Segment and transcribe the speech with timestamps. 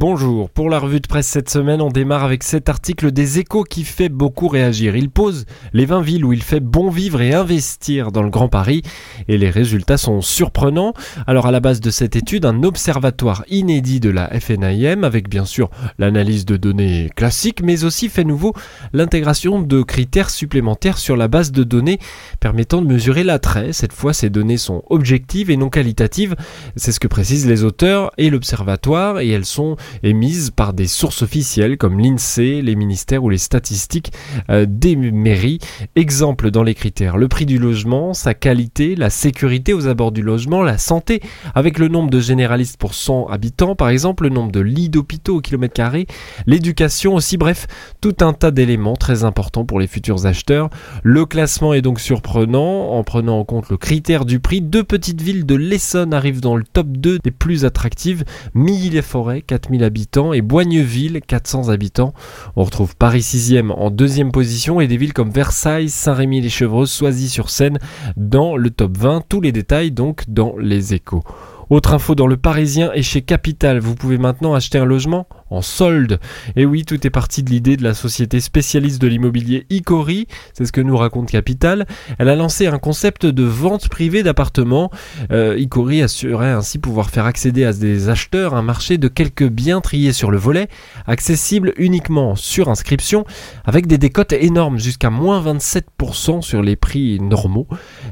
[0.00, 3.64] Bonjour, pour la revue de presse cette semaine, on démarre avec cet article des échos
[3.64, 4.94] qui fait beaucoup réagir.
[4.94, 8.48] Il pose les 20 villes où il fait bon vivre et investir dans le Grand
[8.48, 8.82] Paris
[9.26, 10.92] et les résultats sont surprenants.
[11.26, 15.44] Alors à la base de cette étude, un observatoire inédit de la FNIM avec bien
[15.44, 15.68] sûr
[15.98, 18.54] l'analyse de données classiques mais aussi fait nouveau
[18.92, 21.98] l'intégration de critères supplémentaires sur la base de données
[22.38, 23.72] permettant de mesurer l'attrait.
[23.72, 26.36] Cette fois, ces données sont objectives et non qualitatives.
[26.76, 31.22] C'est ce que précisent les auteurs et l'observatoire et elles sont émises par des sources
[31.22, 34.12] officielles comme l'INSEE, les ministères ou les statistiques
[34.50, 35.58] euh, des mairies.
[35.96, 40.22] Exemple dans les critères, le prix du logement, sa qualité, la sécurité aux abords du
[40.22, 41.20] logement, la santé,
[41.54, 45.36] avec le nombre de généralistes pour 100 habitants par exemple, le nombre de lits d'hôpitaux
[45.36, 46.06] au kilomètre carré,
[46.46, 47.66] l'éducation aussi, bref,
[48.00, 50.70] tout un tas d'éléments très importants pour les futurs acheteurs.
[51.02, 54.60] Le classement est donc surprenant en prenant en compte le critère du prix.
[54.60, 59.77] Deux petites villes de l'Essonne arrivent dans le top 2 des plus attractives, Milly-les-Forêts, 4000
[59.82, 62.12] habitants et Boigneville 400 habitants.
[62.56, 67.78] On retrouve Paris 6e en deuxième position et des villes comme Versailles, Saint-Rémy-les-Chevreuses, Soisy-sur-Seine
[68.16, 69.22] dans le top 20.
[69.28, 71.22] Tous les détails donc dans les échos.
[71.70, 75.62] Autre info dans le Parisien et chez Capital, vous pouvez maintenant acheter un logement en
[75.62, 76.20] solde.
[76.56, 80.64] Et oui, tout est parti de l'idée de la société spécialiste de l'immobilier Icori, c'est
[80.64, 81.86] ce que nous raconte Capital.
[82.18, 84.90] Elle a lancé un concept de vente privée d'appartements.
[85.32, 89.80] Euh, Icori assurait ainsi pouvoir faire accéder à des acheteurs un marché de quelques biens
[89.80, 90.68] triés sur le volet,
[91.06, 93.24] accessible uniquement sur inscription,
[93.64, 97.66] avec des décotes énormes, jusqu'à moins 27% sur les prix normaux.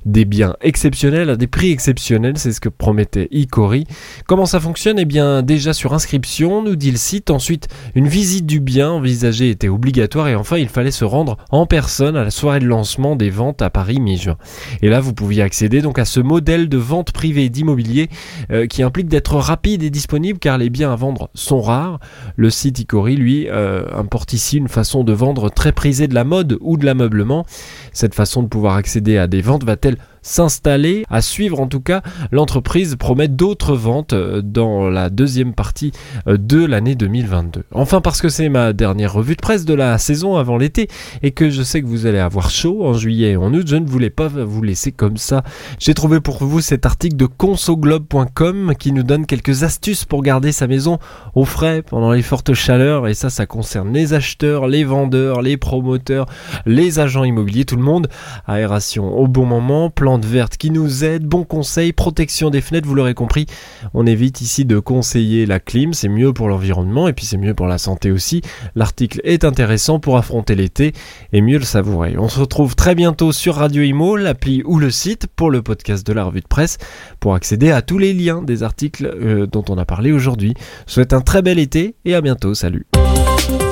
[0.04, 3.86] Des biens exceptionnels des prix exceptionnels, c'est ce que promettait Icori.
[4.26, 4.98] Comment ça fonctionne?
[4.98, 9.50] Eh bien, déjà sur inscription, nous dit le site, Ensuite, une visite du bien envisagée
[9.50, 13.16] était obligatoire et enfin, il fallait se rendre en personne à la soirée de lancement
[13.16, 14.36] des ventes à Paris mi-juin.
[14.82, 18.08] Et là, vous pouviez accéder donc à ce modèle de vente privée d'immobilier
[18.50, 21.98] euh, qui implique d'être rapide et disponible car les biens à vendre sont rares.
[22.36, 26.24] Le site Icori, lui, euh, importe ici une façon de vendre très prisée de la
[26.24, 27.44] mode ou de l'ameublement.
[27.92, 29.96] Cette façon de pouvoir accéder à des ventes va-t-elle
[30.26, 31.04] s'installer.
[31.08, 35.92] À suivre en tout cas, l'entreprise promet d'autres ventes euh, dans la deuxième partie
[36.26, 37.62] euh, de l'année 2022.
[37.72, 40.88] Enfin parce que c'est ma dernière revue de presse de la saison avant l'été
[41.22, 43.76] et que je sais que vous allez avoir chaud en juillet et en août, je
[43.76, 45.44] ne voulais pas vous laisser comme ça.
[45.78, 50.50] J'ai trouvé pour vous cet article de consoglobe.com qui nous donne quelques astuces pour garder
[50.50, 50.98] sa maison
[51.34, 55.56] au frais pendant les fortes chaleurs et ça ça concerne les acheteurs, les vendeurs, les
[55.56, 56.26] promoteurs,
[56.66, 58.08] les agents immobiliers, tout le monde.
[58.46, 62.94] Aération au bon moment, plan verte qui nous aide, bon conseil, protection des fenêtres, vous
[62.94, 63.46] l'aurez compris,
[63.92, 67.54] on évite ici de conseiller la clim, c'est mieux pour l'environnement et puis c'est mieux
[67.54, 68.42] pour la santé aussi.
[68.74, 70.92] L'article est intéressant pour affronter l'été
[71.32, 72.16] et mieux le savourer.
[72.18, 76.06] On se retrouve très bientôt sur Radio Imo, l'appli ou le site pour le podcast
[76.06, 76.78] de la revue de presse
[77.20, 80.54] pour accéder à tous les liens des articles euh, dont on a parlé aujourd'hui.
[80.86, 82.86] Souhaite un très bel été et à bientôt, salut.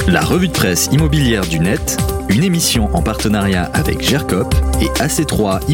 [0.07, 1.97] La revue de presse immobilière du net,
[2.29, 5.61] une émission en partenariat avec GERCOP et AC3